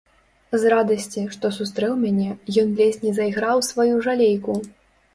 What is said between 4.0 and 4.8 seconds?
жалейку.